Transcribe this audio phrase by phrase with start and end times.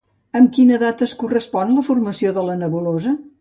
[0.37, 3.15] Amb quina data es correspon la formació de la nebulosa?